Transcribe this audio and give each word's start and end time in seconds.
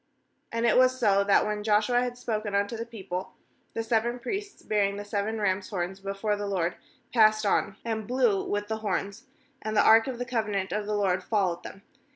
8And 0.51 0.67
it 0.67 0.77
was 0.79 0.99
so, 0.99 1.23
that 1.25 1.45
when 1.45 1.63
Joshua 1.63 2.01
had 2.01 2.17
spoken 2.17 2.55
unto 2.55 2.75
the 2.75 2.87
people, 2.87 3.33
the 3.75 3.83
seveS 3.83 4.19
priests 4.19 4.63
bearing 4.63 4.97
the 4.97 5.05
seven 5.05 5.39
rams* 5.39 5.69
horns 5.69 5.99
before 5.99 6.35
the 6.35 6.47
LORD 6.47 6.75
passed 7.13 7.45
on, 7.45 7.75
and 7.85 8.07
blew 8.07 8.43
with 8.43 8.67
the 8.67 8.77
horns; 8.77 9.25
and 9.61 9.77
the 9.77 9.85
ark 9.85 10.07
of 10.07 10.17
the 10.17 10.25
covenant 10.25 10.71
of 10.71 10.87
the 10.87 10.95
LORD 10.95 11.23
followed 11.23 11.61
them. 11.61 11.83